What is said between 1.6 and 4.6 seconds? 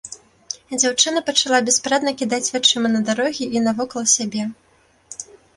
беспарадна кідаць вачыма на дарогі і навокал сябе.